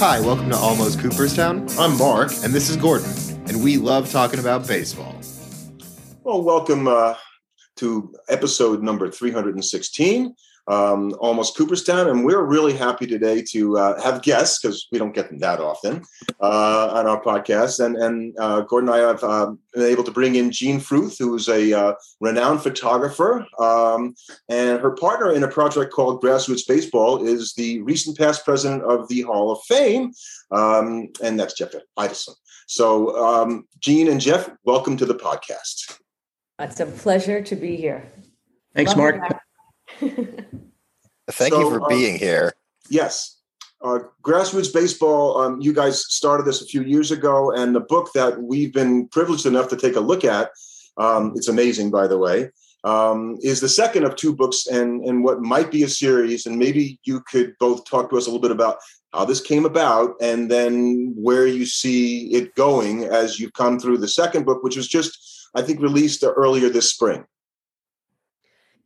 [0.00, 1.68] Hi, welcome to Almost Cooperstown.
[1.78, 2.32] I'm Mark.
[2.42, 3.12] And this is Gordon,
[3.50, 5.14] and we love talking about baseball.
[6.22, 7.16] Well, welcome uh,
[7.76, 10.34] to episode number 316
[10.68, 12.08] um, almost Cooperstown.
[12.08, 15.60] And we're really happy today to uh, have guests because we don't get them that
[15.60, 16.02] often
[16.40, 17.84] uh, on our podcast.
[17.84, 21.16] And, and uh, Gordon and I have uh, been able to bring in Jean Fruth,
[21.18, 23.46] who's a uh, renowned photographer.
[23.58, 24.14] Um,
[24.48, 29.08] and her partner in a project called Grassroots Baseball is the recent past president of
[29.08, 30.12] the Hall of Fame.
[30.50, 32.34] Um, and that's Jeff Idelson.
[32.66, 35.98] So, um, Jean and Jeff, welcome to the podcast.
[36.60, 38.04] It's a pleasure to be here.
[38.74, 39.40] Thanks, Love Mark.
[41.30, 42.52] Thank so, you for being um, here.
[42.88, 43.38] Yes.
[43.82, 48.10] Uh, grassroots baseball, um, you guys started this a few years ago, and the book
[48.12, 50.50] that we've been privileged enough to take a look at,
[50.98, 52.50] um, it's amazing, by the way,
[52.84, 56.44] um, is the second of two books and, and what might be a series.
[56.44, 58.78] And maybe you could both talk to us a little bit about
[59.12, 63.98] how this came about and then where you see it going as you come through
[63.98, 67.24] the second book, which was just, I think, released earlier this spring.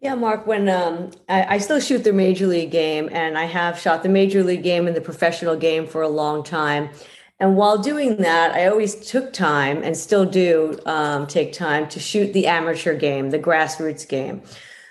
[0.04, 3.78] Yeah, Mark, when um, I, I, still shoot the major league game, and I have
[3.78, 6.90] shot the major league game and the professional game for a long time.
[7.40, 12.00] And while doing that, I always took time and still do um, take time to
[12.00, 14.42] shoot the amateur game, the grassroots game.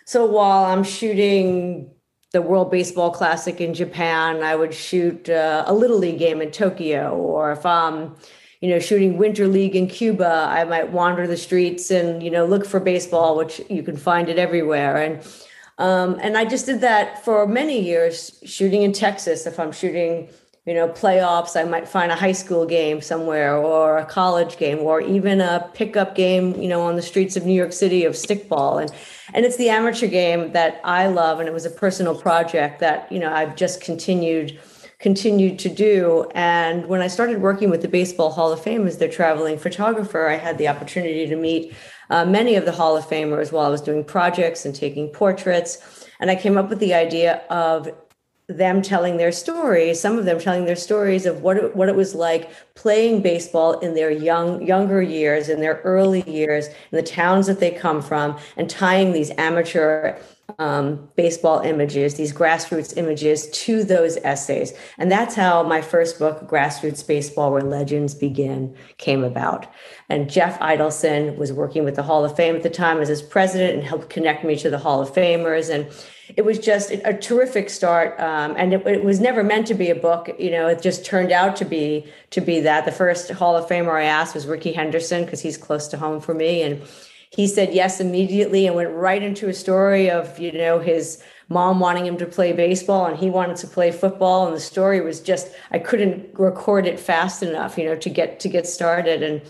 [0.07, 1.91] So while I'm shooting
[2.31, 6.49] the World Baseball Classic in Japan, I would shoot uh, a little league game in
[6.49, 8.15] Tokyo, or if I'm
[8.63, 12.45] you know, shooting winter league in Cuba, I might wander the streets and, you know,
[12.45, 14.95] look for baseball, which you can find it everywhere.
[15.03, 15.21] And
[15.79, 19.45] um, and I just did that for many years, shooting in Texas.
[19.45, 20.29] If I'm shooting,
[20.65, 24.77] you know, playoffs, I might find a high school game somewhere or a college game
[24.77, 28.13] or even a pickup game, you know, on the streets of New York City of
[28.13, 28.81] stickball.
[28.81, 28.93] And
[29.33, 31.41] and it's the amateur game that I love.
[31.41, 34.57] And it was a personal project that, you know, I've just continued
[35.03, 36.25] continued to do.
[36.33, 40.29] And when I started working with the Baseball Hall of Fame as their traveling photographer,
[40.29, 41.75] I had the opportunity to meet
[42.09, 46.07] uh, many of the Hall of Famers while I was doing projects and taking portraits.
[46.21, 47.89] And I came up with the idea of
[48.47, 51.95] them telling their stories, some of them telling their stories of what it, what it
[51.95, 57.03] was like playing baseball in their young younger years, in their early years, in the
[57.03, 60.17] towns that they come from, and tying these amateur
[60.59, 64.73] um, baseball images, these grassroots images to those essays.
[64.97, 69.67] And that's how my first book, Grassroots Baseball Where Legends Begin, came about.
[70.09, 73.21] And Jeff Idelson was working with the Hall of Fame at the time as his
[73.21, 75.73] president and helped connect me to the Hall of Famers.
[75.73, 75.87] And
[76.35, 78.19] it was just a terrific start.
[78.19, 80.29] Um, and it, it was never meant to be a book.
[80.37, 82.85] You know, it just turned out to be to be that.
[82.85, 86.19] The first Hall of Famer I asked was Rickey Henderson because he's close to home
[86.19, 86.61] for me.
[86.61, 86.81] And
[87.35, 91.79] he said yes immediately and went right into a story of you know his mom
[91.79, 94.47] wanting him to play baseball and he wanted to play football.
[94.47, 98.39] And the story was just i couldn't record it fast enough you know to get
[98.41, 99.23] to get started.
[99.23, 99.41] And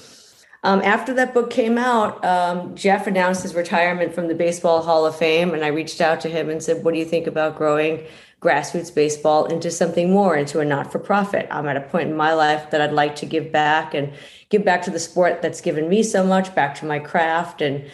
[0.65, 5.05] um, after that book came out um, jeff announced his retirement from the baseball hall
[5.05, 5.53] of fame.
[5.53, 8.05] And i reached out to him and said what do you think about growing
[8.43, 12.69] grassroots baseball into something more into a not-for-profit i'm at a point in my life
[12.71, 14.11] that i'd like to give back and
[14.53, 17.59] give back to the sport that's given me so much, back to my craft.
[17.59, 17.89] And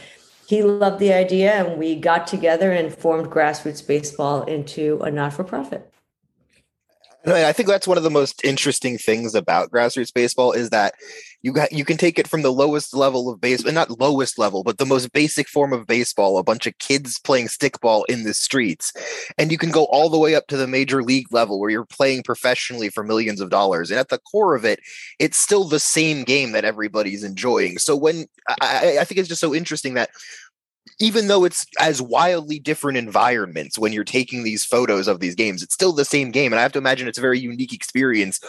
[0.46, 5.32] he loved the idea, and we got together and formed Grassroots Baseball into a not
[5.34, 5.90] for profit.
[7.26, 10.96] I think that's one of the most interesting things about grassroots baseball is that
[11.42, 14.64] you got you can take it from the lowest level of baseball, not lowest level,
[14.64, 18.34] but the most basic form of baseball, a bunch of kids playing stickball in the
[18.34, 18.92] streets,
[19.38, 21.86] and you can go all the way up to the major league level where you're
[21.86, 23.90] playing professionally for millions of dollars.
[23.90, 24.80] And at the core of it,
[25.18, 27.78] it's still the same game that everybody's enjoying.
[27.78, 28.26] So when
[28.62, 30.10] I, I think it's just so interesting that
[31.00, 35.64] even though it's as wildly different environments when you're taking these photos of these games,
[35.64, 36.52] it's still the same game.
[36.52, 38.40] And I have to imagine it's a very unique experience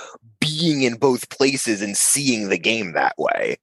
[0.59, 3.57] being in both places and seeing the game that way.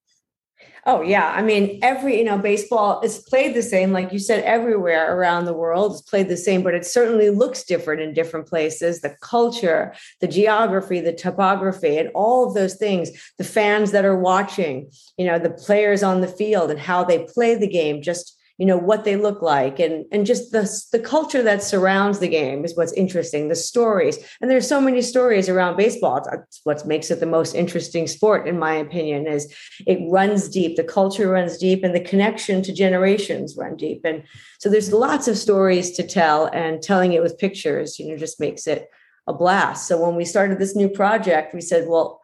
[0.89, 4.41] Oh yeah, I mean every you know baseball is played the same, like you said,
[4.45, 8.47] everywhere around the world is played the same, but it certainly looks different in different
[8.47, 9.01] places.
[9.01, 13.11] The culture, the geography, the topography, and all of those things.
[13.37, 17.25] The fans that are watching, you know, the players on the field and how they
[17.25, 19.79] play the game, just you know what they look like.
[19.79, 24.17] And and just the the culture that surrounds the game is what's interesting the stories.
[24.41, 26.21] And there's so many stories around baseball.
[26.23, 29.53] That's what makes it the most interesting sport in my opinion is
[29.85, 30.75] it runs deep.
[30.75, 34.01] The culture runs deep and the connection to generations run deep.
[34.03, 34.23] And
[34.59, 38.39] so there's lots of stories to tell and telling it with pictures you know just
[38.39, 38.89] makes it
[39.27, 39.87] a blast.
[39.87, 42.21] So when we started this new project we said well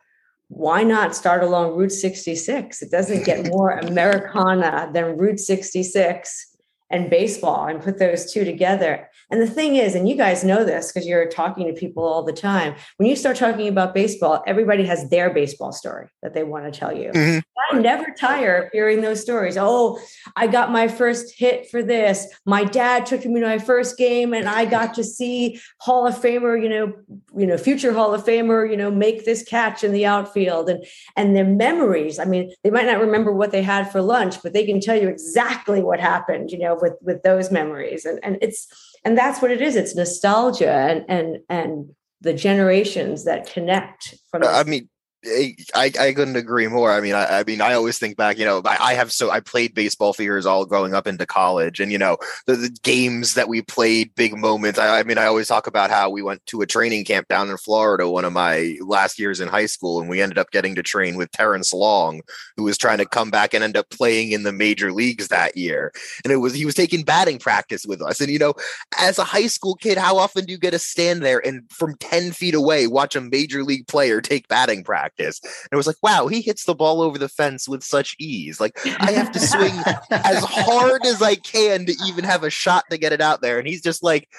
[0.55, 2.81] why not start along Route 66?
[2.81, 6.52] It doesn't get more Americana than Route 66.
[6.93, 9.09] And baseball and put those two together.
[9.29, 12.23] And the thing is, and you guys know this because you're talking to people all
[12.23, 16.43] the time, when you start talking about baseball, everybody has their baseball story that they
[16.43, 17.09] want to tell you.
[17.11, 17.39] Mm-hmm.
[17.71, 19.57] I never tire of hearing those stories.
[19.57, 19.99] Oh,
[20.35, 22.27] I got my first hit for this.
[22.45, 26.15] My dad took me to my first game and I got to see Hall of
[26.15, 26.93] Famer, you know,
[27.35, 30.69] you know, future Hall of Famer, you know, make this catch in the outfield.
[30.69, 30.85] And
[31.15, 32.19] and their memories.
[32.19, 34.99] I mean, they might not remember what they had for lunch, but they can tell
[34.99, 38.05] you exactly what happened, you know, with with those memories.
[38.05, 38.67] And and it's
[39.03, 41.89] and that's what it is it's nostalgia and and and
[42.21, 44.89] the generations that connect from uh, i mean
[45.25, 46.91] I, I couldn't agree more.
[46.91, 49.29] I mean, I, I mean, I always think back, you know, I, I, have so
[49.29, 52.77] I played baseball for years all growing up into college and, you know, the, the
[52.83, 54.79] games that we played, big moments.
[54.79, 57.49] I, I, mean, I always talk about how we went to a training camp down
[57.49, 60.75] in Florida one of my last years in high school and we ended up getting
[60.75, 62.21] to train with Terrence Long,
[62.57, 65.55] who was trying to come back and end up playing in the major leagues that
[65.55, 65.93] year.
[66.25, 68.19] And it was, he was taking batting practice with us.
[68.19, 68.55] And, you know,
[68.99, 71.95] as a high school kid, how often do you get to stand there and from
[71.95, 75.12] 10 feet away watch a major league player take batting practice?
[75.15, 75.39] Practice.
[75.43, 78.59] And it was like, wow, he hits the ball over the fence with such ease.
[78.59, 79.73] Like I have to swing
[80.11, 83.59] as hard as I can to even have a shot to get it out there.
[83.59, 84.29] And he's just like,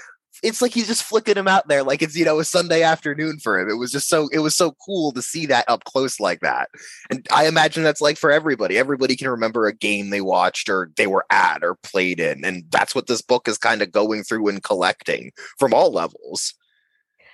[0.42, 3.38] it's like he's just flicking him out there like it's you know a Sunday afternoon
[3.38, 3.68] for him.
[3.70, 6.68] It was just so it was so cool to see that up close like that.
[7.08, 8.76] And I imagine that's like for everybody.
[8.76, 12.44] Everybody can remember a game they watched or they were at or played in.
[12.44, 16.52] And that's what this book is kind of going through and collecting from all levels.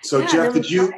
[0.02, 0.92] So yeah, Jeff, did you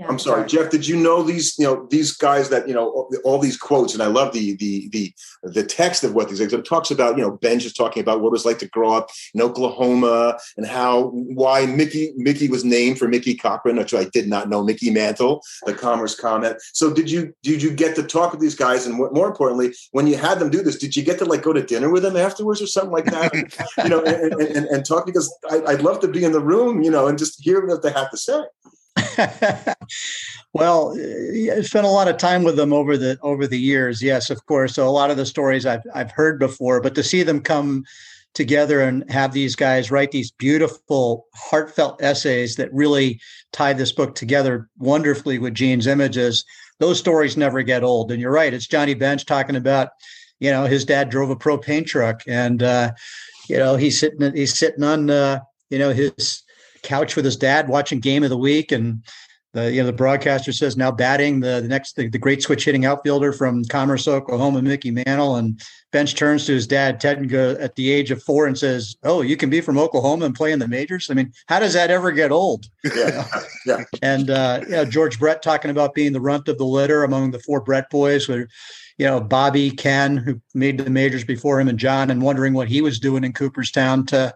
[0.00, 0.72] yeah, I'm sorry, sorry, Jeff.
[0.72, 1.56] Did you know these?
[1.56, 4.88] You know these guys that you know all, these quotes, and I love the the
[4.88, 5.14] the
[5.44, 6.52] the text of what these things.
[6.52, 8.92] It talks about you know Ben is talking about what it was like to grow
[8.92, 14.06] up in Oklahoma and how why Mickey Mickey was named for Mickey Cochrane, which I
[14.06, 14.64] did not know.
[14.64, 16.60] Mickey Mantle, the Commerce comet.
[16.72, 19.74] So did you did you get to talk with these guys, and what, more importantly,
[19.92, 22.02] when you had them do this, did you get to like go to dinner with
[22.02, 23.32] them afterwards or something like that?
[23.84, 26.82] You know, and, and, and, talk because I, I'd love to be in the room,
[26.82, 28.40] you know, and just hear what they have to say.
[30.52, 34.02] well, I spent a lot of time with them over the over the years.
[34.02, 34.74] Yes, of course.
[34.74, 37.84] So a lot of the stories I've I've heard before, but to see them come
[38.34, 43.20] together and have these guys write these beautiful, heartfelt essays that really
[43.52, 46.44] tie this book together wonderfully with Jean's images.
[46.80, 48.10] Those stories never get old.
[48.10, 48.52] And you're right.
[48.52, 49.90] It's Johnny Bench talking about,
[50.40, 52.92] you know, his dad drove a propane truck, and uh,
[53.48, 55.40] you know he's sitting he's sitting on uh,
[55.70, 56.42] you know his
[56.84, 59.02] couch with his dad watching game of the week and
[59.54, 62.64] the you know the broadcaster says now batting the, the next the, the great switch
[62.64, 67.30] hitting outfielder from Commerce, Oklahoma, Mickey Mantle, and Bench turns to his dad Ted and
[67.30, 70.34] go at the age of four and says, "Oh, you can be from Oklahoma and
[70.34, 72.66] play in the majors." I mean, how does that ever get old?
[72.84, 73.26] Yeah,
[73.66, 73.84] yeah.
[74.02, 77.30] And uh, you know, George Brett talking about being the runt of the litter among
[77.30, 78.48] the four Brett boys, where
[78.98, 82.68] you know Bobby, Ken, who made the majors before him, and John, and wondering what
[82.68, 84.34] he was doing in Cooperstown to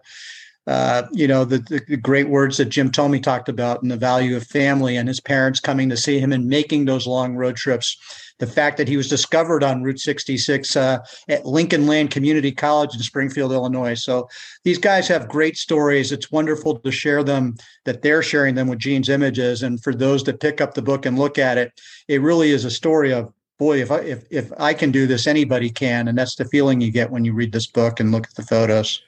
[0.68, 4.36] uh, you know, the, the, great words that Jim Thome talked about and the value
[4.36, 7.96] of family and his parents coming to see him and making those long road trips.
[8.38, 10.98] The fact that he was discovered on Route 66 uh,
[11.30, 13.94] at Lincoln Land Community College in Springfield, Illinois.
[13.94, 14.28] So
[14.62, 16.12] these guys have great stories.
[16.12, 17.56] It's wonderful to share them,
[17.86, 19.62] that they're sharing them with Jean's images.
[19.62, 22.66] And for those that pick up the book and look at it, it really is
[22.66, 26.08] a story of boy, if I if if I can do this, anybody can.
[26.08, 28.42] And that's the feeling you get when you read this book and look at the
[28.42, 29.02] photos.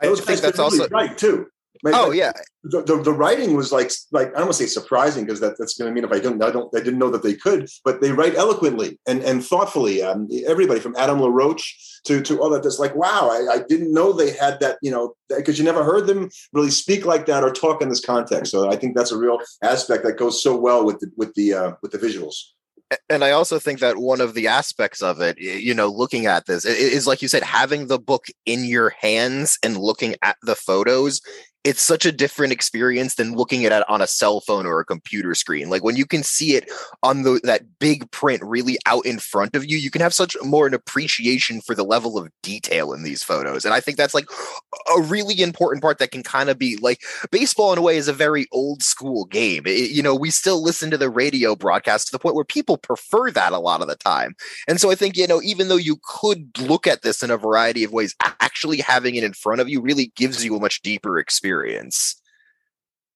[0.00, 1.48] Those I think that's really also right too.
[1.82, 2.32] Like, oh yeah,
[2.64, 5.56] the, the, the, writing was like like I don't want to say surprising because that,
[5.58, 7.68] that's going to mean if I don't I don't I didn't know that they could,
[7.84, 10.02] but they write eloquently and and thoughtfully.
[10.02, 12.64] Um, everybody from Adam LaRoche to to all that.
[12.64, 14.78] That's like wow, I, I didn't know they had that.
[14.82, 18.04] You know, because you never heard them really speak like that or talk in this
[18.04, 18.50] context.
[18.50, 21.54] So I think that's a real aspect that goes so well with the with the
[21.54, 22.34] uh, with the visuals
[23.08, 26.46] and I also think that one of the aspects of it, you know, looking at
[26.46, 30.54] this is like you said, having the book in your hands and looking at the
[30.54, 31.20] photos
[31.68, 34.86] it's such a different experience than looking at it on a cell phone or a
[34.86, 35.68] computer screen.
[35.68, 36.70] Like when you can see it
[37.02, 40.34] on the that big print really out in front of you, you can have such
[40.42, 43.66] more an appreciation for the level of detail in these photos.
[43.66, 44.24] And I think that's like
[44.96, 48.08] a really important part that can kind of be like baseball in a way is
[48.08, 49.64] a very old school game.
[49.66, 52.78] It, you know, we still listen to the radio broadcast to the point where people
[52.78, 54.34] prefer that a lot of the time.
[54.66, 57.36] And so I think, you know, even though you could look at this in a
[57.36, 60.80] variety of ways, actually having it in front of you really gives you a much
[60.80, 62.20] deeper experience experience.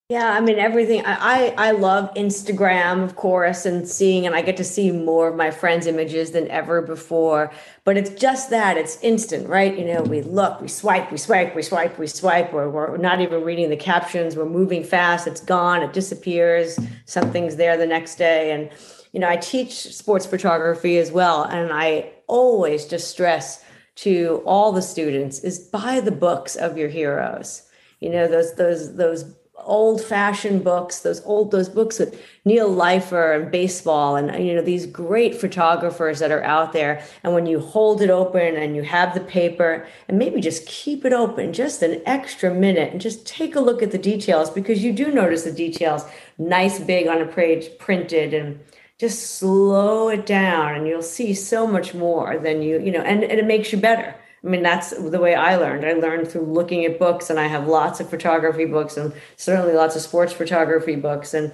[0.08, 1.02] Yeah, I mean everything.
[1.06, 5.36] I I love Instagram, of course, and seeing, and I get to see more of
[5.36, 7.50] my friends' images than ever before.
[7.84, 9.78] But it's just that it's instant, right?
[9.78, 12.52] You know, we look, we swipe, we swipe, we swipe, we swipe.
[12.52, 14.36] We're, we're not even reading the captions.
[14.36, 15.26] We're moving fast.
[15.26, 15.82] It's gone.
[15.82, 16.78] It disappears.
[17.06, 18.52] Something's there the next day.
[18.52, 18.68] And
[19.12, 24.72] you know, I teach sports photography as well, and I always just stress to all
[24.72, 27.62] the students is buy the books of your heroes.
[28.02, 33.36] You know, those those those old fashioned books, those old those books with Neil Leifer
[33.36, 37.04] and baseball and you know these great photographers that are out there.
[37.22, 41.04] And when you hold it open and you have the paper and maybe just keep
[41.04, 44.82] it open just an extra minute and just take a look at the details because
[44.82, 46.04] you do notice the details
[46.38, 48.58] nice big on a page printed and
[48.98, 53.24] just slow it down and you'll see so much more than you, you know, and,
[53.24, 55.84] and it makes you better I mean, that's the way I learned.
[55.84, 59.72] I learned through looking at books, and I have lots of photography books, and certainly
[59.74, 61.52] lots of sports photography books, and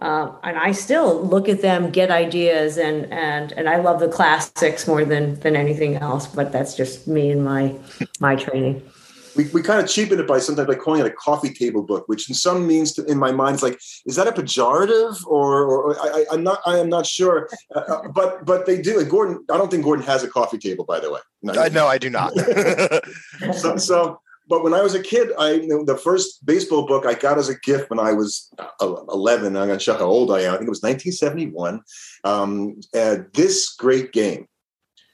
[0.00, 4.08] uh, and I still look at them, get ideas, and and and I love the
[4.08, 6.28] classics more than than anything else.
[6.28, 7.74] But that's just me and my
[8.20, 8.82] my training
[9.38, 12.08] we, we kind of cheapen it by sometimes by calling it a coffee table book,
[12.08, 15.62] which in some means to, in my mind is like, is that a pejorative or,
[15.62, 18.98] or, or I, am not, I am not sure, uh, uh, but, but they do.
[18.98, 21.20] And Gordon, I don't think Gordon has a coffee table, by the way.
[21.42, 22.32] No, uh, no I do not.
[23.54, 27.38] so, so, but when I was a kid, I the first baseball book I got
[27.38, 29.48] as a gift when I was uh, 11.
[29.48, 30.54] I'm going to show how old I am.
[30.54, 31.82] I think it was 1971.
[32.24, 32.80] Um,
[33.34, 34.48] this great game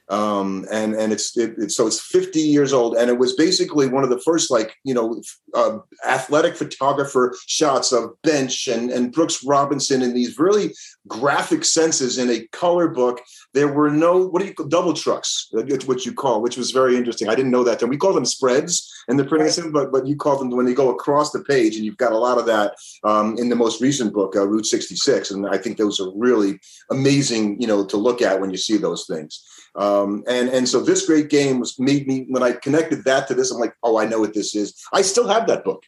[0.09, 3.87] um, and and it's it, it, so it's 50 years old, and it was basically
[3.87, 5.21] one of the first like you know
[5.53, 10.73] uh, athletic photographer shots of Bench and and Brooks Robinson in these really
[11.07, 13.21] graphic senses in a color book.
[13.53, 16.95] There were no what do you call double trucks, what you call, which was very
[16.95, 17.27] interesting.
[17.27, 17.81] I didn't know that.
[17.81, 20.65] And we call them spreads in the printing system, but but you call them when
[20.65, 23.55] they go across the page, and you've got a lot of that um, in the
[23.55, 26.59] most recent book, uh, Route 66, and I think those are really
[26.91, 29.43] amazing, you know, to look at when you see those things.
[29.75, 33.33] Um, and and so this great game was made me when I connected that to
[33.33, 34.73] this, I'm like, oh, I know what this is.
[34.93, 35.83] I still have that book,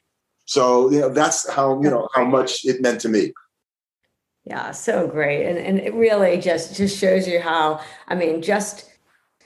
[0.46, 3.34] so you know that's how you know how much it meant to me.
[4.44, 7.80] Yeah, so great, and and it really just just shows you how.
[8.10, 8.92] I mean, just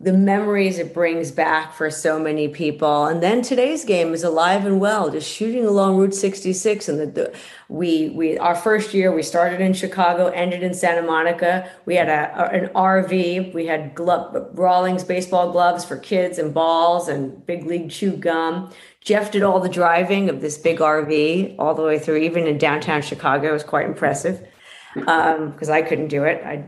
[0.04, 3.06] the memories it brings back for so many people.
[3.06, 6.90] And then today's game is alive and well, just shooting along Route 66.
[6.90, 7.36] And the, the,
[7.70, 11.70] we we our first year we started in Chicago, ended in Santa Monica.
[11.86, 13.54] We had a, an RV.
[13.54, 18.72] We had glove, Rawlings baseball gloves for kids and balls and big league chew gum.
[19.02, 22.58] Jeff did all the driving of this big RV all the way through, even in
[22.58, 23.50] downtown Chicago.
[23.50, 24.48] It was quite impressive
[24.96, 26.44] because um, I couldn't do it.
[26.44, 26.66] I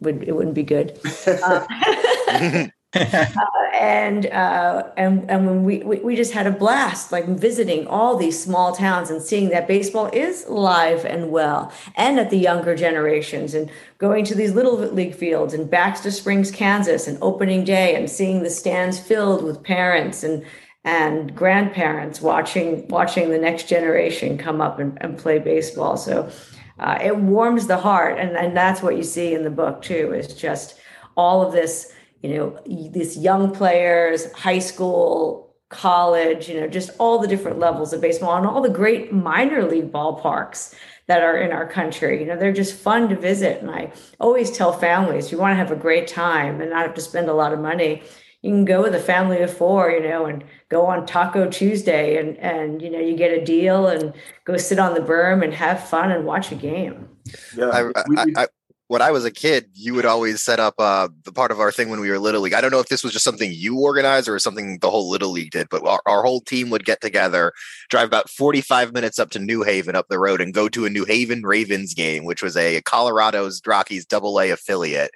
[0.00, 0.98] would it wouldn't be good.
[1.26, 1.66] Uh,
[2.94, 3.36] uh,
[3.72, 8.16] and uh, and and when we, we we just had a blast, like visiting all
[8.16, 12.74] these small towns and seeing that baseball is live and well, and at the younger
[12.74, 17.94] generations, and going to these little league fields in Baxter Springs, Kansas, and opening day,
[17.94, 20.44] and seeing the stands filled with parents and
[20.84, 25.96] and grandparents watching watching the next generation come up and, and play baseball.
[25.96, 26.30] So
[26.78, 30.14] uh, it warms the heart and, and that's what you see in the book too
[30.14, 30.80] is just
[31.14, 31.92] all of this
[32.22, 37.92] you know these young players high school college you know just all the different levels
[37.92, 40.74] of baseball and all the great minor league ballparks
[41.10, 42.20] that are in our country.
[42.20, 43.60] You know they're just fun to visit.
[43.60, 46.86] And i always tell families if you want to have a great time and not
[46.86, 48.02] have to spend a lot of money.
[48.42, 52.16] You can go with a family of four, you know, and go on Taco Tuesday
[52.16, 55.52] and and you know you get a deal and go sit on the berm and
[55.52, 57.08] have fun and watch a game.
[57.56, 57.80] Yeah, I,
[58.16, 58.46] I, I,
[58.90, 61.70] when I was a kid, you would always set up uh, the part of our
[61.70, 62.54] thing when we were little league.
[62.54, 65.30] I don't know if this was just something you organized or something the whole little
[65.30, 67.52] league did, but our, our, whole team would get together,
[67.88, 70.90] drive about 45 minutes up to New Haven up the road and go to a
[70.90, 75.12] New Haven Ravens game, which was a Colorado's Rockies double A affiliate.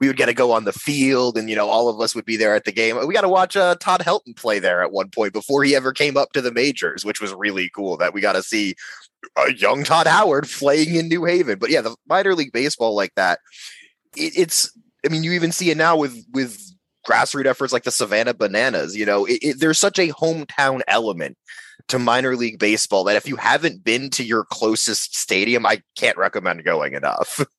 [0.00, 2.24] We would get to go on the field and, you know, all of us would
[2.24, 2.96] be there at the game.
[3.06, 5.92] We got to watch uh, Todd Helton play there at one point before he ever
[5.92, 8.74] came up to the majors, which was really cool that we got to see
[9.36, 11.58] a young Todd Howard playing in New Haven.
[11.58, 13.40] But yeah, the minor league baseball like that,
[14.16, 14.72] it, it's.
[15.06, 16.60] I mean, you even see it now with with
[17.06, 18.96] grassroots efforts like the Savannah Bananas.
[18.96, 21.36] You know, it, it, there's such a hometown element
[21.88, 26.18] to minor league baseball that if you haven't been to your closest stadium, I can't
[26.18, 27.44] recommend going enough.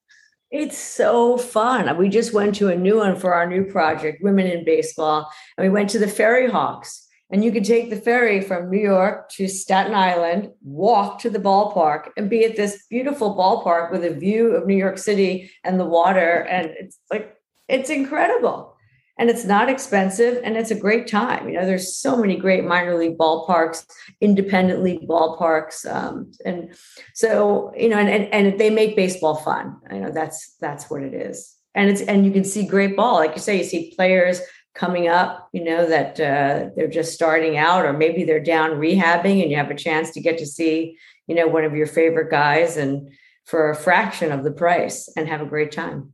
[0.52, 1.96] It's so fun.
[1.96, 5.64] We just went to a new one for our new project, Women in Baseball, and
[5.64, 9.48] we went to the FerryHawks and you could take the ferry from New York to
[9.48, 14.56] Staten Island, walk to the ballpark, and be at this beautiful ballpark with a view
[14.56, 16.44] of New York City and the water.
[16.50, 17.36] And it's like,
[17.68, 18.76] it's incredible.
[19.20, 21.50] And it's not expensive and it's a great time.
[21.50, 23.86] You know, there's so many great minor league ballparks,
[24.22, 25.86] independent league ballparks.
[25.86, 26.74] Um, and
[27.14, 29.76] so, you know, and, and, and they make baseball fun.
[29.92, 31.54] You know, that's that's what it is.
[31.76, 33.16] And it's and you can see great ball.
[33.16, 34.40] Like you say, you see players
[34.76, 39.42] coming up, you know, that uh, they're just starting out, or maybe they're down rehabbing
[39.42, 40.98] and you have a chance to get to see,
[41.28, 43.10] you know, one of your favorite guys and
[43.46, 46.14] for a fraction of the price and have a great time.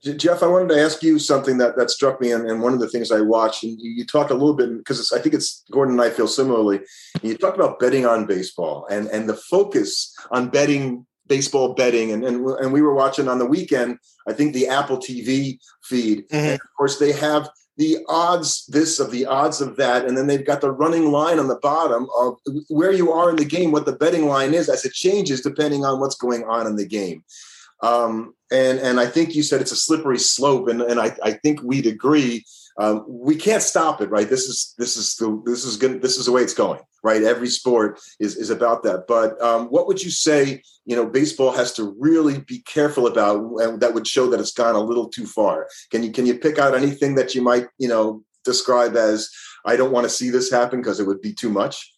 [0.00, 2.78] Jeff, I wanted to ask you something that, that struck me, and, and one of
[2.78, 5.64] the things I watched, and you, you talked a little bit because I think it's
[5.72, 6.80] Gordon and I feel similarly.
[7.22, 12.24] You talked about betting on baseball and and the focus on betting baseball betting, and
[12.24, 13.98] and, and we were watching on the weekend.
[14.26, 16.36] I think the Apple TV feed, mm-hmm.
[16.36, 20.26] and of course they have the odds this of the odds of that and then
[20.26, 22.34] they've got the running line on the bottom of
[22.68, 25.84] where you are in the game what the betting line is as it changes depending
[25.84, 27.22] on what's going on in the game
[27.82, 31.32] um, and and I think you said it's a slippery slope, and and I, I
[31.32, 32.44] think we'd agree.
[32.78, 34.28] Um, we can't stop it, right?
[34.28, 36.02] This is this is the this is good.
[36.02, 37.22] This is the way it's going, right?
[37.22, 39.06] Every sport is is about that.
[39.06, 40.62] But um, what would you say?
[40.84, 44.52] You know, baseball has to really be careful about, and that would show that it's
[44.52, 45.68] gone a little too far.
[45.90, 49.30] Can you can you pick out anything that you might you know describe as
[49.64, 51.92] I don't want to see this happen because it would be too much?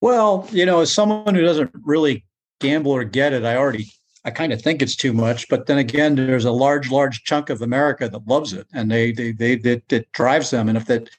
[0.00, 2.24] Well, you know, as someone who doesn't really
[2.60, 3.92] gamble or get it, I already
[4.24, 5.48] I kind of think it's too much.
[5.48, 9.12] But then again, there's a large, large chunk of America that loves it, and they
[9.12, 10.68] they they it, it drives them.
[10.68, 11.10] And if that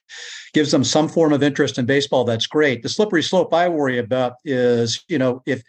[0.53, 2.81] gives them some form of interest in baseball, that's great.
[2.81, 5.63] The slippery slope I worry about is, you know, if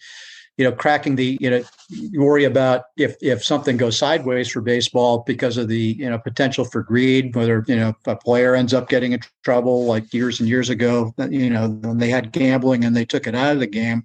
[0.57, 4.61] you know cracking the you know you worry about if if something goes sideways for
[4.61, 8.73] baseball because of the you know potential for greed whether you know a player ends
[8.73, 12.85] up getting in trouble like years and years ago you know when they had gambling
[12.85, 14.05] and they took it out of the game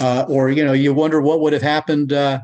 [0.00, 2.40] uh, or you know you wonder what would have happened uh,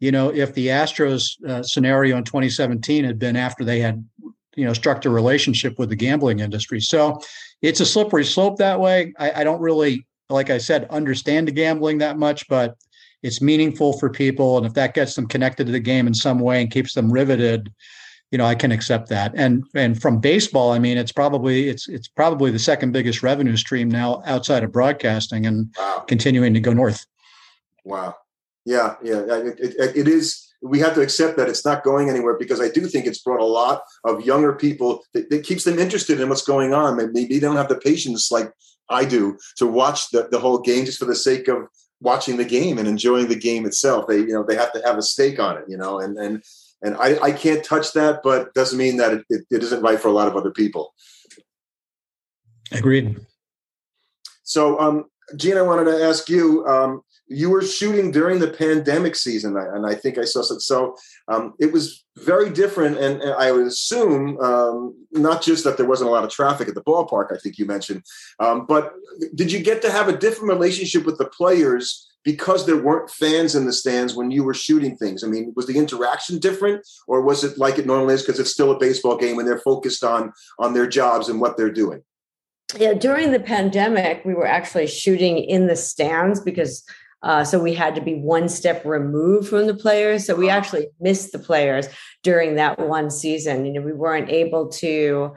[0.00, 4.06] you know, if the Astros uh, scenario in 2017 had been after they had,
[4.54, 6.80] you know, struck a relationship with the gambling industry.
[6.80, 7.20] So
[7.62, 9.14] it's a slippery slope that way.
[9.18, 12.76] I, I don't really, like I said, understand the gambling that much, but
[13.22, 14.58] it's meaningful for people.
[14.58, 17.10] And if that gets them connected to the game in some way and keeps them
[17.10, 17.72] riveted,
[18.30, 19.32] you know, I can accept that.
[19.34, 23.56] And and from baseball, I mean, it's probably it's it's probably the second biggest revenue
[23.56, 26.04] stream now outside of broadcasting and wow.
[26.06, 27.06] continuing to go north.
[27.84, 28.16] Wow.
[28.66, 30.42] Yeah, yeah, it, it, it is.
[30.60, 33.40] We have to accept that it's not going anywhere because I do think it's brought
[33.40, 36.96] a lot of younger people that, that keeps them interested in what's going on.
[36.96, 38.52] Maybe they don't have the patience like
[38.90, 41.68] I do to watch the, the whole game just for the sake of
[42.00, 44.08] watching the game and enjoying the game itself.
[44.08, 46.42] They, you know, they have to have a stake on it, you know, and, and,
[46.82, 50.00] and I, I can't touch that, but doesn't mean that it, it, it isn't right
[50.00, 50.92] for a lot of other people.
[52.72, 53.20] Agreed.
[54.42, 59.16] So, um, Jean, I wanted to ask you, um, you were shooting during the pandemic
[59.16, 60.60] season, and I think I saw some.
[60.60, 65.76] So um, it was very different, and, and I would assume um, not just that
[65.76, 67.32] there wasn't a lot of traffic at the ballpark.
[67.32, 68.04] I think you mentioned,
[68.38, 68.92] um, but
[69.34, 73.54] did you get to have a different relationship with the players because there weren't fans
[73.54, 75.24] in the stands when you were shooting things?
[75.24, 78.52] I mean, was the interaction different, or was it like it normally is because it's
[78.52, 82.02] still a baseball game and they're focused on on their jobs and what they're doing?
[82.76, 86.84] Yeah, during the pandemic, we were actually shooting in the stands because
[87.22, 90.26] uh, so we had to be one step removed from the players.
[90.26, 91.88] So we actually missed the players
[92.22, 93.64] during that one season.
[93.64, 95.34] You know, we weren't able to.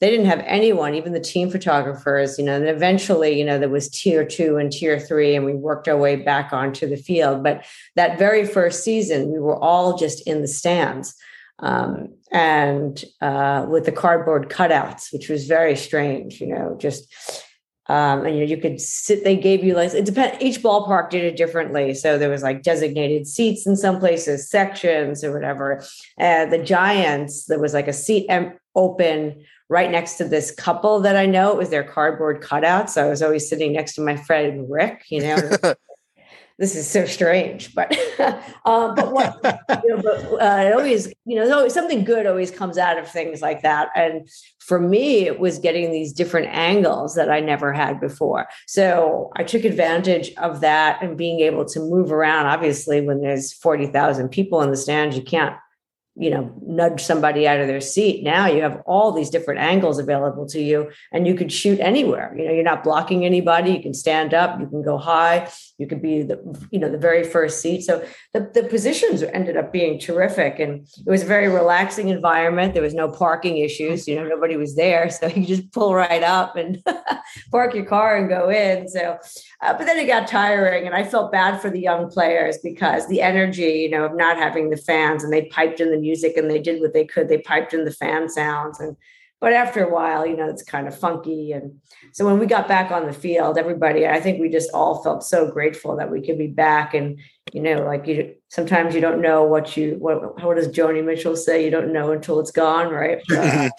[0.00, 2.38] They didn't have anyone, even the team photographers.
[2.38, 5.54] You know, and eventually, you know, there was tier two and tier three, and we
[5.54, 7.42] worked our way back onto the field.
[7.42, 7.64] But
[7.96, 11.14] that very first season, we were all just in the stands.
[11.60, 17.12] Um, and uh, with the cardboard cutouts, which was very strange, you know, just
[17.90, 19.24] um, and you know you could sit.
[19.24, 20.40] They gave you like it depend.
[20.40, 25.24] Each ballpark did it differently, so there was like designated seats in some places, sections
[25.24, 25.82] or whatever.
[26.16, 31.00] And the Giants, there was like a seat em- open right next to this couple
[31.00, 31.50] that I know.
[31.50, 35.06] It was their cardboard cutout, so I was always sitting next to my friend Rick.
[35.08, 35.50] You know,
[36.60, 38.38] this is so strange, but uh,
[38.94, 39.40] but what
[39.82, 43.08] you know, but uh, it always you know always, something good always comes out of
[43.08, 43.88] things like that.
[43.96, 48.46] And for me, it was getting these different angles that I never had before.
[48.66, 52.46] So I took advantage of that and being able to move around.
[52.46, 55.56] Obviously, when there's forty thousand people in the stands, you can't
[56.16, 58.22] you know nudge somebody out of their seat.
[58.22, 62.34] Now you have all these different angles available to you and you could shoot anywhere.
[62.36, 63.72] You know you're not blocking anybody.
[63.72, 64.60] You can stand up.
[64.60, 65.48] You can go high.
[65.78, 66.38] You could be the
[66.70, 67.82] you know the very first seat.
[67.82, 72.74] So the, the positions ended up being terrific and it was a very relaxing environment.
[72.74, 74.06] There was no parking issues.
[74.06, 75.10] You know nobody was there.
[75.10, 76.82] So you just pull right up and
[77.50, 78.88] park your car and go in.
[78.88, 79.18] So
[79.62, 83.06] uh, but then it got tiring, and I felt bad for the young players because
[83.08, 86.09] the energy, you know, of not having the fans, and they piped in the music
[86.36, 87.28] and they did what they could.
[87.28, 88.96] They piped in the fan sounds, and
[89.40, 91.52] but after a while, you know, it's kind of funky.
[91.52, 91.80] And
[92.12, 95.24] so when we got back on the field, everybody, I think we just all felt
[95.24, 96.92] so grateful that we could be back.
[96.92, 97.18] And
[97.52, 100.42] you know, like you, sometimes you don't know what you what.
[100.44, 101.64] What does Joni Mitchell say?
[101.64, 103.20] You don't know until it's gone, right?
[103.30, 103.70] Uh,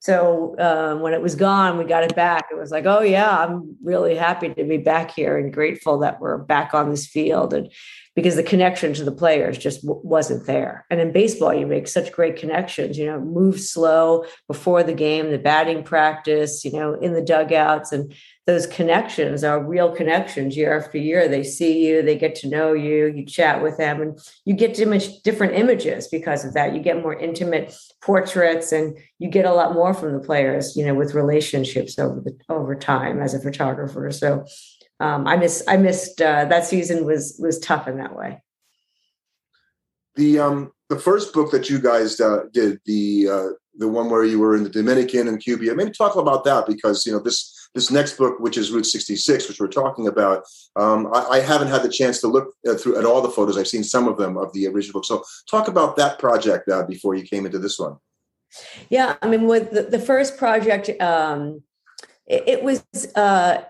[0.00, 2.46] so uh, when it was gone, we got it back.
[2.50, 6.20] It was like, oh yeah, I'm really happy to be back here and grateful that
[6.20, 7.70] we're back on this field and
[8.14, 10.84] because the connection to the players just w- wasn't there.
[10.90, 15.30] And in baseball, you make such great connections, you know, move slow before the game,
[15.30, 17.92] the batting practice, you know, in the dugouts.
[17.92, 18.12] And
[18.48, 21.28] those connections are real connections year after year.
[21.28, 24.80] They see you, they get to know you, you chat with them, and you get
[24.80, 26.74] image, different images because of that.
[26.74, 30.86] You get more intimate portraits and you get a lot more from the players, you
[30.86, 34.10] know, with relationships over the over time as a photographer.
[34.10, 34.46] So
[34.98, 38.42] um, I miss I missed uh, that season was was tough in that way.
[40.14, 44.24] The um the first book that you guys uh, did the uh, the one where
[44.24, 45.74] you were in the Dominican and Cuba.
[45.74, 49.48] Maybe talk about that because you know this this next book, which is Route 66,
[49.48, 50.44] which we're talking about.
[50.76, 53.58] Um, I, I, haven't had the chance to look uh, through at all the photos.
[53.58, 55.04] I've seen some of them of the original book.
[55.04, 57.96] So talk about that project uh, before you came into this one.
[58.88, 61.62] Yeah, I mean, with the, the first project, um,
[62.26, 63.62] it, it was uh,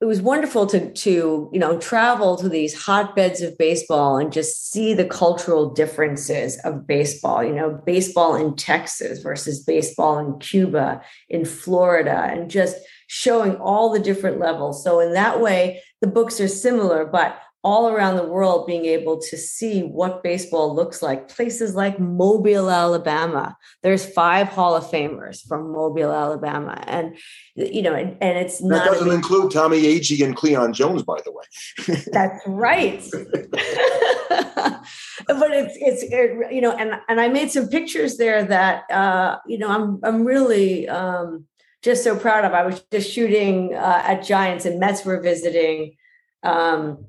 [0.00, 4.72] it was wonderful to to you know travel to these hotbeds of baseball and just
[4.72, 11.02] see the cultural differences of baseball you know baseball in texas versus baseball in cuba
[11.28, 12.76] in florida and just
[13.10, 14.84] showing all the different levels.
[14.84, 19.20] So in that way the books are similar but all around the world being able
[19.20, 21.28] to see what baseball looks like.
[21.28, 23.56] Places like Mobile, Alabama.
[23.82, 27.16] There's five Hall of Famers from Mobile, Alabama, and
[27.54, 31.20] you know, and, and it's that not doesn't include Tommy Agee and Cleon Jones, by
[31.24, 31.44] the way.
[32.12, 33.04] That's right.
[35.26, 39.36] but it's it's it, you know, and and I made some pictures there that uh,
[39.46, 40.88] you know I'm I'm really.
[40.88, 41.46] Um,
[41.82, 42.52] just so proud of.
[42.52, 45.96] I was just shooting uh, at Giants and Mets were visiting
[46.42, 47.06] um,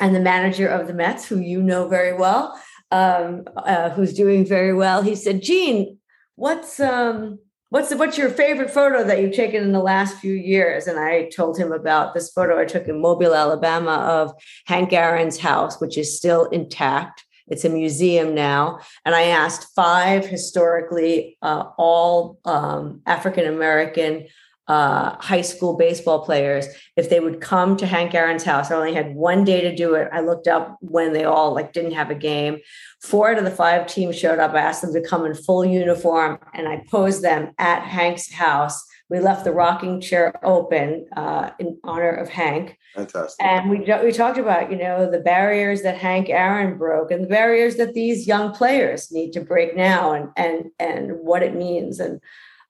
[0.00, 4.44] and the manager of the Mets, who you know very well, um, uh, who's doing
[4.44, 5.98] very well, he said, "Jean,
[6.36, 7.38] what's um,
[7.70, 10.98] what's the, what's your favorite photo that you've taken in the last few years?" And
[10.98, 14.32] I told him about this photo I took in Mobile, Alabama, of
[14.66, 17.24] Hank Aaron's house, which is still intact.
[17.48, 18.80] It's a museum now.
[19.04, 24.26] And I asked five historically uh, all um, African American
[24.68, 28.70] uh, high school baseball players if they would come to Hank Aaron's house.
[28.70, 30.08] I only had one day to do it.
[30.12, 32.58] I looked up when they all like didn't have a game.
[33.00, 34.54] Four out of the five teams showed up.
[34.54, 38.84] I asked them to come in full uniform, and I posed them at Hank's house.
[39.08, 42.76] We left the rocking chair open uh, in honor of Hank.
[42.96, 43.46] Fantastic.
[43.46, 47.28] And we we talked about you know the barriers that Hank Aaron broke and the
[47.28, 52.00] barriers that these young players need to break now, and and and what it means
[52.00, 52.20] and.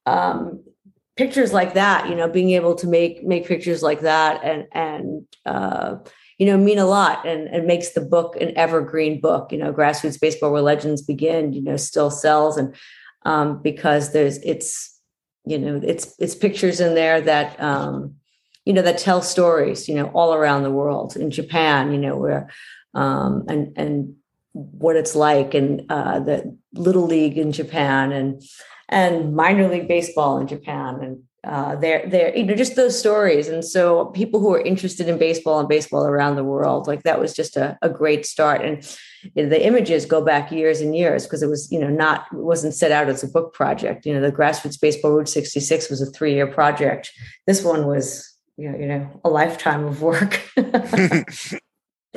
[0.05, 0.63] Um,
[1.17, 5.25] pictures like that you know being able to make make pictures like that and and
[5.45, 5.95] uh,
[6.37, 9.73] you know mean a lot and and makes the book an evergreen book you know
[9.73, 12.75] grassroots baseball where legends begin you know still sells and
[13.25, 14.99] um, because there's it's
[15.45, 18.15] you know it's it's pictures in there that um,
[18.65, 22.15] you know that tell stories you know all around the world in japan you know
[22.15, 22.49] where
[22.93, 24.15] um, and and
[24.53, 28.43] what it's like and uh, the little league in japan and
[28.89, 33.47] and minor league baseball in Japan and uh, they're they're you know just those stories.
[33.47, 37.21] And so people who are interested in baseball and baseball around the world like that
[37.21, 38.65] was just a, a great start.
[38.65, 38.83] And
[39.33, 42.25] you know, the images go back years and years because it was you know not
[42.33, 44.05] it wasn't set out as a book project.
[44.05, 47.11] You know the grassroots baseball route 66 was a three year project.
[47.45, 50.41] This one was you know, you know a lifetime of work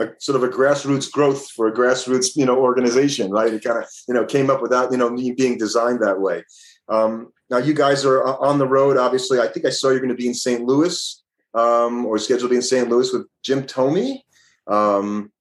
[0.00, 3.78] a, sort of a grassroots growth for a grassroots you know organization right it kind
[3.78, 6.42] of you know came up without you know me being designed that way
[6.88, 10.08] um, now you guys are on the road obviously i think i saw you're going
[10.08, 11.22] to be in st louis
[11.54, 14.18] um, or scheduled to be in st louis with jim thome
[14.66, 15.32] um,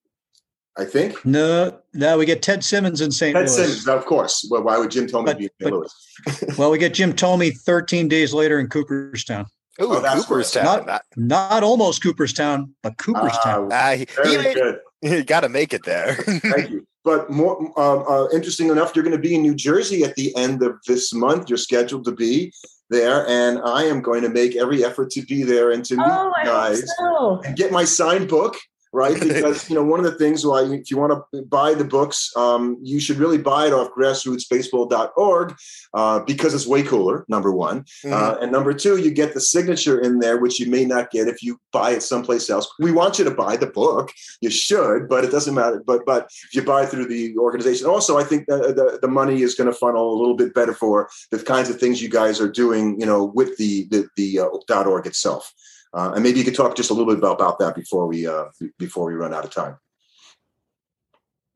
[0.77, 1.25] I think.
[1.25, 3.35] No, no, we get Ted Simmons in St.
[3.35, 3.55] Ted Louis.
[3.55, 4.47] Simmons, of course.
[4.49, 5.73] Well, why would Jim Thome but, be in St.
[5.73, 6.57] Louis?
[6.57, 9.45] well, we get Jim Thome 13 days later in Cooperstown.
[9.81, 10.85] Ooh, oh, Cooperstown.
[10.85, 13.71] Not, not almost Cooperstown, but Cooperstown.
[13.71, 14.79] Uh, uh, he, very he good.
[15.01, 16.15] You got to make it there.
[16.15, 16.85] Thank you.
[17.05, 20.35] But more um, uh, interesting enough, you're going to be in New Jersey at the
[20.35, 21.49] end of this month.
[21.49, 22.51] You're scheduled to be
[22.89, 26.05] there, and I am going to make every effort to be there and to meet
[26.05, 27.41] oh, you guys so.
[27.45, 28.57] and get my signed book
[28.91, 29.19] right?
[29.19, 32.31] Because you know one of the things why if you want to buy the books,
[32.35, 35.55] um, you should really buy it off grassrootsbaseball.org
[35.93, 37.25] uh, because it's way cooler.
[37.27, 38.13] Number one, mm-hmm.
[38.13, 41.27] uh, and number two, you get the signature in there, which you may not get
[41.27, 42.67] if you buy it someplace else.
[42.79, 44.11] We want you to buy the book.
[44.41, 45.83] You should, but it doesn't matter.
[45.85, 49.41] But but if you buy through the organization, also I think the the, the money
[49.41, 52.41] is going to funnel a little bit better for the kinds of things you guys
[52.41, 52.99] are doing.
[52.99, 55.53] You know, with the the the uh, .org itself.
[55.93, 58.27] Uh, and maybe you could talk just a little bit about, about that before we
[58.27, 58.45] uh,
[58.77, 59.77] before we run out of time.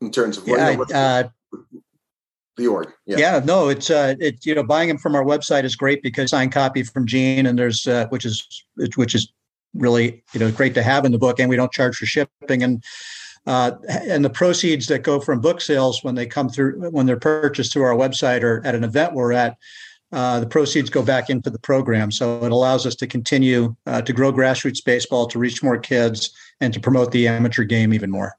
[0.02, 1.30] In terms of yeah, what, uh,
[2.58, 3.18] the org, yeah.
[3.18, 6.32] yeah, no, it's uh, it you know buying them from our website is great because
[6.32, 8.66] signed copy from Jean and there's uh, which is
[8.96, 9.32] which is
[9.74, 12.64] really you know great to have in the book and we don't charge for shipping
[12.64, 12.84] and
[13.46, 13.72] Uh,
[14.08, 17.74] and the proceeds that go from book sales when they come through, when they're purchased
[17.74, 19.58] through our website or at an event we're at,
[20.14, 22.12] uh, the proceeds go back into the program.
[22.12, 26.32] So it allows us to continue uh, to grow grassroots baseball, to reach more kids,
[26.62, 28.38] and to promote the amateur game even more.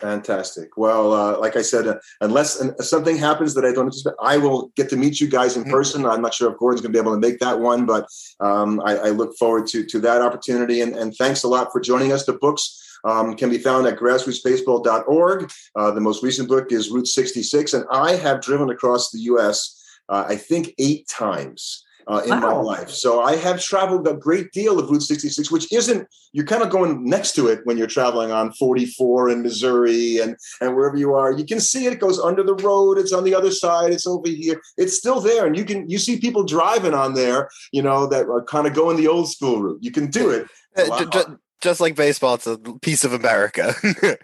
[0.00, 0.76] Fantastic.
[0.76, 4.70] Well, uh, like I said, uh, unless something happens that I don't expect, I will
[4.76, 5.72] get to meet you guys in mm-hmm.
[5.72, 6.04] person.
[6.04, 8.06] I'm not sure if Gordon's going to be able to make that one, but
[8.40, 10.80] um, I, I, look forward to to that opportunity.
[10.82, 12.26] And, and thanks a lot for joining us.
[12.26, 15.52] The books um, can be found at grassrootsbaseball.org.
[15.76, 19.83] Uh, the most recent book is Route 66, and I have driven across the U.S.
[20.08, 22.40] Uh, I think eight times uh, in wow.
[22.40, 22.90] my life.
[22.90, 26.70] So I have traveled a great deal of Route 66, which isn't, you're kind of
[26.70, 31.14] going next to it when you're traveling on 44 in Missouri and, and wherever you
[31.14, 31.32] are.
[31.32, 34.06] You can see it, it goes under the road, it's on the other side, it's
[34.06, 34.60] over here.
[34.76, 35.46] It's still there.
[35.46, 38.74] And you can, you see people driving on there, you know, that are kind of
[38.74, 39.82] going the old school route.
[39.82, 40.46] You can do it.
[41.12, 41.28] Just,
[41.60, 43.74] just like baseball, it's a piece of America.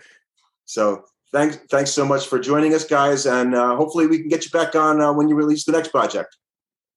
[0.65, 3.27] so thanks, thanks so much for joining us, guys.
[3.27, 5.89] And uh, hopefully we can get you back on uh, when you release the next
[5.89, 6.37] project.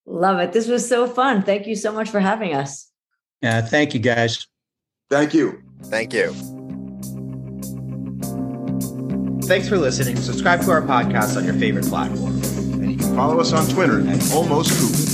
[0.06, 0.52] Love it.
[0.52, 1.42] This was so fun.
[1.42, 2.90] Thank you so much for having us.
[3.42, 4.46] Yeah, thank you guys.
[5.10, 5.62] Thank you.
[5.84, 6.32] Thank you.
[9.44, 10.16] Thanks for listening.
[10.16, 12.42] Subscribe to our podcast on your favorite platform.
[12.74, 15.13] And you can follow us on Twitter at Almost Coop.